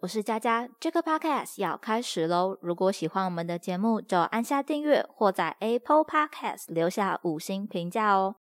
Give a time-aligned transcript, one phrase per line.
[0.00, 2.56] 我是佳佳，这个 podcast 要开始喽！
[2.60, 8.36] 如果喜欢我们的节目，就按下订阅或在 Apple Podcast 留下五星评价哦。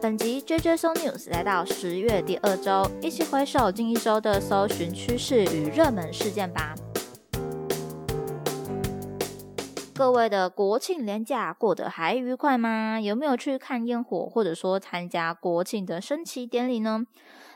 [0.00, 6.74] 本集 JJ So News 来到十月第二周，一起回首近一周的搜寻趋势与热门事件吧。
[9.94, 12.98] 各位的国庆连假过得还愉快吗？
[12.98, 17.04] 有没有去看烟火，或者说参加国庆的升旗典礼呢？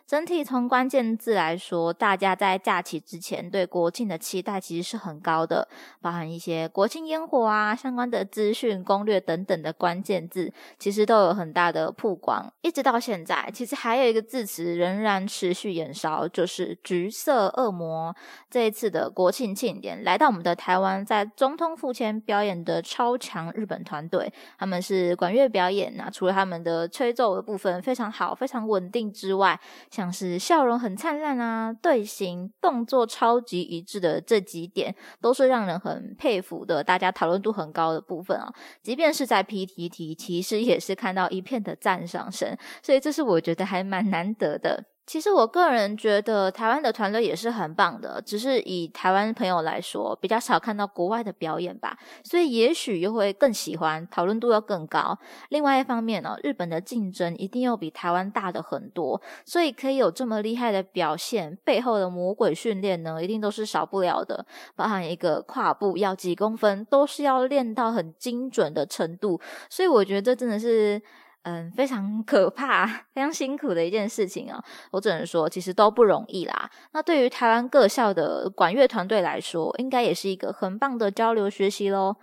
[0.06, 5.66] 整体从关键字来说，大家在假期之前对国庆的期待其实是很高的，
[6.00, 12.52] 包含一些国庆烟火啊、相关的资讯、攻略等等的关键字，其实都有很大的曝光。
[12.60, 18.14] 一直到现在，其实还有一个字词仍然持续延烧，就是“橘色恶魔”。
[18.50, 29.58] 这一次的国庆庆典来到我们的台湾，在总统府前表演的超强日本团队，他们是管乐表演啊，除了他们的吹奏的部分非常好、非常稳定之外，
[29.92, 38.50] 像是笑容很灿烂啊，队形动作超级一致的这几点，都是让人很佩服的，大家讨论度很高的部分啊。
[38.82, 44.86] 即便是在 PTT，其实也是看到一片的赞赏声，所以这是我觉得还蛮难得的。
[45.04, 55.18] 其实我个人觉得台湾的团队也是很棒的，只是以台湾朋友来说，比较少看到国外的表演吧，所以也许又会更喜欢，讨论度要更高。
[55.48, 71.02] 另外一方面呢，日本的竞争一定要比台湾大的很多，所以可以有这么厉害的表现，背后的魔鬼训练呢，一定都是少不了的，包含一个跨步要几公分，都是要练到很精准的程度，所以我觉得这真的是。
[71.44, 74.62] 嗯，非常可怕、 非常辛苦的一件事情啊！
[74.92, 76.70] 我只能说，其实都不容易啦。
[76.92, 82.14] 那对于台湾各校的管乐团队来说，应该也是一个很棒的交流学习喽。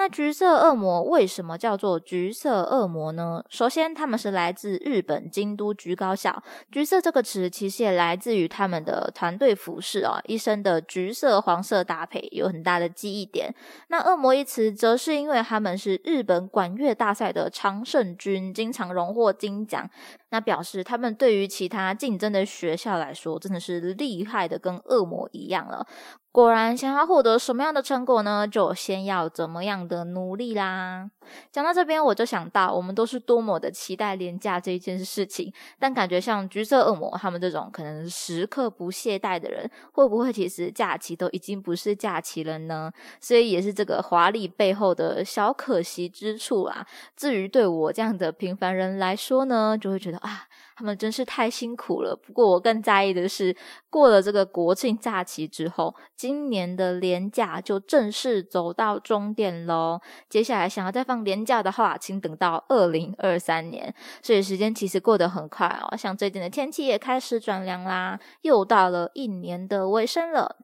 [0.00, 3.44] 那橘色恶魔为什么叫做橘色恶魔呢？
[3.50, 6.42] 首先，他们是来自日本京都橘高校。
[6.72, 13.54] 橘色这个词其实也来自于他们的团队服饰哦，一身的橘色黄色搭配有很大的记忆点。
[13.88, 19.86] 那恶魔一词，则是因为他们是日本管乐大赛的常胜军，经常荣获金奖。
[20.30, 25.86] 那表示他们对于其他竞争的学校来说，真的是厉害的跟恶魔一样了。
[26.32, 28.46] 果然，想要获得什么样的成果呢？
[28.46, 31.10] 就先要怎么样的努力啦。
[31.50, 42.92] 讲到这边，我就想到，我们都是多么的期待廉价这一件事情，但感觉像橘色恶魔他们这种可能时刻不懈怠的人，会不会其实假期都已经不是假期了呢？
[43.20, 46.86] 所以也是这个华丽背后的小可惜之处啊。
[47.16, 50.46] 至于对我这样的平凡人来说呢，就会觉得啊。
[50.76, 52.16] 他们真是太辛苦了。
[52.16, 53.54] 不过我更在意的是，
[53.90, 60.00] 过了这个国庆假期之后，今年的年假就正式走到终点喽。
[60.30, 63.94] 接下来想要再放年假的话，请等到二零二三年。
[64.22, 65.94] 所以时间其实过得很快哦。
[65.98, 70.56] 像最近的天气也开始转凉啦，又到了一年的尾声了。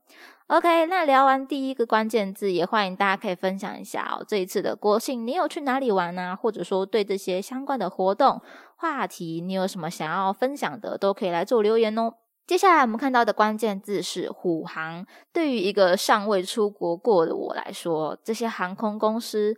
[0.47, 4.25] OK，那聊完第一个关键字，也欢迎大家可以分享一下哦。
[4.27, 6.37] 这一次的国庆，你有去哪里玩啊？
[6.37, 8.41] 或者说对这些相关的活动
[8.77, 12.15] 话题，你有什么想要分享的，都可以来做留言哦。
[12.47, 15.05] 接下来我们看到的关键字是虎航。
[15.33, 19.57] 对于一个尚未出国过的我来说，这些航空公司。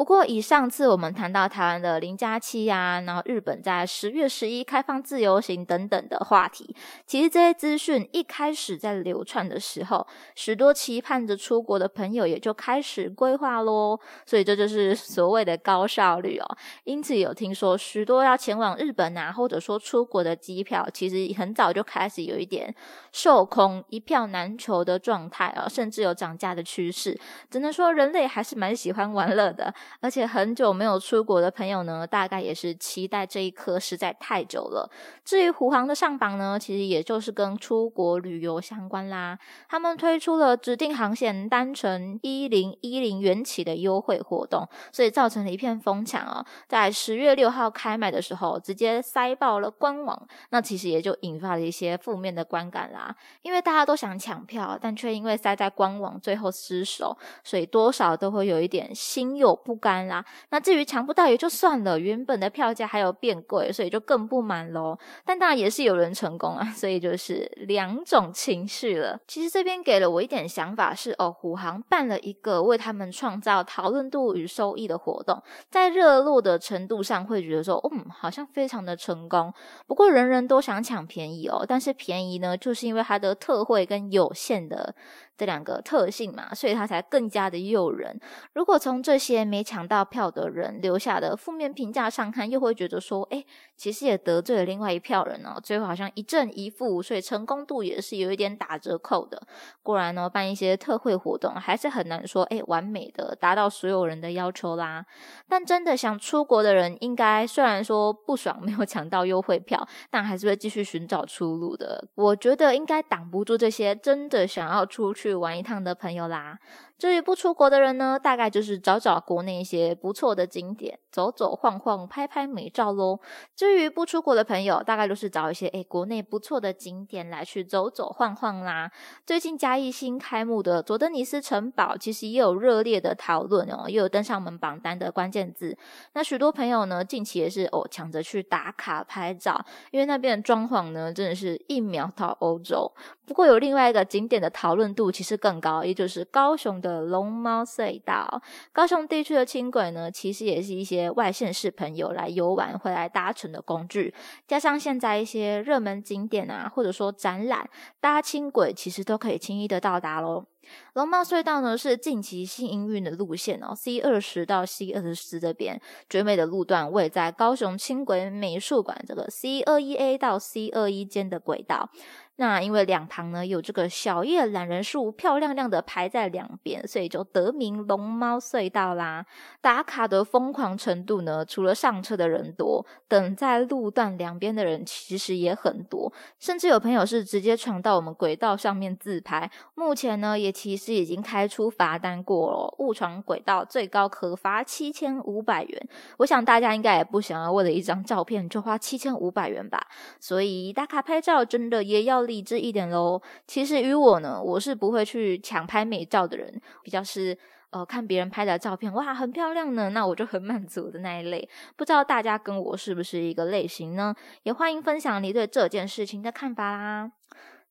[0.00, 6.74] 不过，以上次我们谈到台湾的零加七呀，然后日本在十月十一开放自由行等等的话题，
[7.04, 14.00] 其实这些资讯一开始在流传的时候，许多期盼着出国的朋友也就开始规划喽。
[14.24, 16.46] 所以这就是所谓的高效率哦。
[16.84, 22.74] 因此有听说许多要前往日本啊，或者说出国的机票，其实很早就开始有一点
[23.12, 27.20] 售空、一票难求的状态啊，甚至有涨价的趋势。
[27.50, 29.74] 只能说人类还是蛮喜欢玩乐的。
[29.98, 34.88] 而且很久没有出国的朋友呢，大概也是期待这一刻实在太久了。
[35.24, 39.36] 至于虎航的上榜呢，其实也就是跟出国旅游相关啦。
[39.68, 46.46] 他们推出了指定航线单程一零一零元起的优惠活动，所以造成了一片疯抢哦。
[46.68, 50.28] 在十月六号开卖的时候，直接塞爆了官网。
[50.50, 53.12] 那其实也就引发了一些负面的观感啦。
[53.42, 59.79] 因为大家都想抢票，但却因为塞在官网最后失手，所以多少都会有一点心有不。
[59.80, 64.96] 干啦，那至于抢不到也就算了，原本的票价还有变贵，所以就更不满喽。
[65.24, 69.18] 但当然也是有人成功啊，所以就是两种情绪了。
[69.26, 79.52] 其实这边给了我一点想法是，哦，虎航办了一个为他们创造讨论度与收益的活动，在热络的程度上会觉得说，嗯，好像非常的成功。
[79.86, 84.94] 不过人人都想抢便宜哦，但是便宜呢，就是因为它的特惠跟有限的
[85.36, 88.20] 这两个特性嘛，所以它才更加的诱人。
[88.52, 93.44] 如果从这些没抢到票的人留下的负面评价上看，又会觉得说，哎，
[93.76, 99.40] 其实也得罪了另外一票人哦，最后好像一正一负，所以成功度也是有一点打折扣的。
[99.80, 105.06] 果然呢，办一些特惠活动还是很难说，哎，完美的达到所有人的要求啦。
[105.48, 112.08] 但真的想出国的人，应该虽然说不爽没有抢到优惠票，但还是会继续寻找出路的。
[112.16, 116.58] 我觉得应该挡不住这些真的想要出去玩一趟的朋友啦。
[116.98, 123.18] 至于不出国的人呢，大概就是找找国内一些不错的景点，走走晃晃，拍拍美照喽。
[123.56, 128.90] 至于不出国的朋友，大概就是找一些诶国内不错的景点来去走走晃晃啦。
[129.26, 135.76] 最近嘉义新开幕的佐登尼斯城堡，其实也有热烈的讨论哦，也有登上门榜单的关键字。
[136.14, 142.92] 那许多朋友呢，近期也是哦抢着去打卡拍照，因为那边的装潢呢，真的是一秒到欧洲。
[143.30, 146.90] 不过有另外一个景点的讨论度其实更高，也就是高雄的。
[147.10, 148.42] 龙猫隧道，
[148.72, 154.12] 高雄地区的轻轨呢，其实也是一些外县市朋友来游玩会来搭乘的工具。
[154.48, 160.46] 加上现在一些热门景点啊，或者说展览，搭轻轨其实都可以轻易的到达喽。
[160.92, 171.90] 龙猫隧道呢是近期新营运的路线哦，C 二十到 C 二十四这边绝美的路段位在高雄轻轨美术馆这个 C 二一 A 到 C 二一间的轨道。
[172.40, 179.26] 那因为两旁呢有这个小叶懒人树，漂亮亮的排在两边，所以就得名龙猫隧道啦。
[179.60, 189.50] 打卡的疯狂程度呢，除了上车的人多，等在路段两边的人其实也很多，甚至有朋友是直接闯到我们轨道上面自拍。
[189.74, 195.88] 目前呢，也其实已经开出罚单过了，误闯轨道最高可罚七千五百元。
[196.16, 199.78] 我想大家应该也不想要为了一张照片就花七千五百元吧，
[200.18, 202.29] 所以打卡拍照真的也要。
[202.30, 203.20] 理智一点喽。
[203.48, 207.36] 其实与我呢，我是不会去抢拍美照的人，比较是
[207.70, 211.46] 呃看别人拍的照片，哇，很漂亮呢，那我就很满足的那一类。
[211.76, 214.14] 不知道大家跟我是不是一个类型呢？
[214.44, 217.10] 也欢迎分享你对这件事情的看法啦。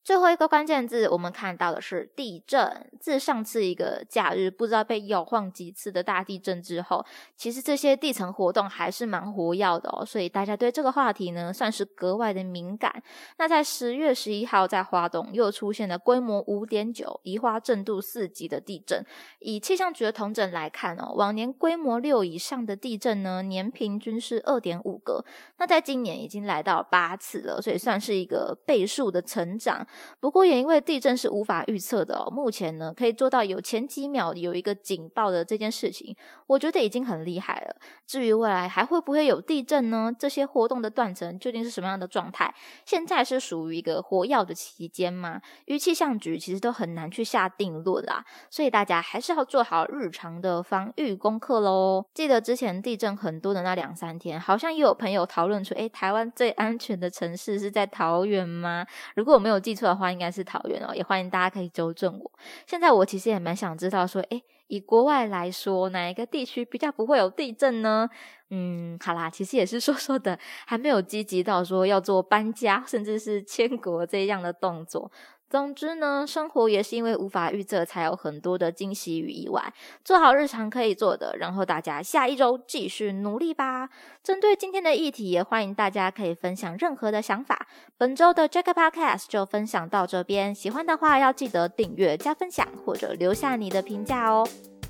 [0.04, 2.90] 最后一个关键字，我们看到的是地震。
[3.00, 7.06] 自上次一个假日不知道被摇晃几次的大地震之后，
[7.36, 10.04] 其实这些地层活动还是蛮活跃的哦。
[10.04, 13.04] 所以大家对这个话题呢，算是格外的敏感。
[13.38, 19.06] 那在十月十一号，在华东又出现了规模五点九、移花震度四级的地震。
[19.40, 25.24] 以气象局的统整来看哦，往年规模六以上的地震呢，年平均是二点五个。
[25.58, 29.86] 那在今年已经来到八次了，所以算是一个倍数的成长。
[30.20, 36.16] 不过也因为地震是无法预测的哦，目前呢可以做到有前几秒有一个警报的这件事情，
[36.48, 37.76] 我觉得已经很厉害了。
[38.06, 40.12] 至于未来还会不会有地震呢？
[40.18, 42.54] 这些活动的断层究竟是什么样的状态？
[42.86, 45.42] 现在是属于一个活跃的期间吗？
[45.66, 52.06] 与气象局其实都很难去下定论啦，所以大家还是要做好日常的防御功课喽。
[52.14, 58.86] 记得之前地震很多的那两三天，好像也有朋友讨论出，诶台湾最安全的城市是在桃园吗？
[59.16, 59.90] 如果我没有记错。
[59.90, 62.32] 的话应该是桃园哦，也欢迎大家可以纠正我。
[62.68, 68.10] 现在我其实也蛮想知道，说，诶以国外来说，哪一个地区比较不会有地震呢？
[68.52, 75.12] 嗯，好啦，其实也是说说的，还没有积极到说要做搬家，甚至是迁国这样的动作。
[75.50, 79.74] 总之呢，生活也是因为无法预测，才有很多的惊喜与意外。
[80.06, 83.90] 做好日常可以做的，然后大家下一周继续努力吧。
[84.24, 87.68] 针对今天的议题，也欢迎大家可以分享任何的想法。
[87.98, 94.48] 本周的 Jack Podcast 就分享到这边，喜欢的话要记得订阅、加分享或者留下你的评价哦。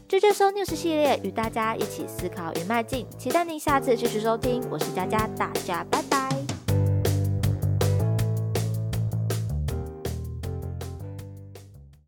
[0.09, 4.59] 这就收 News 系列，与大家一起思考与迈进，期待您下次继续收听。
[4.71, 6.28] 我是佳佳，大家拜拜。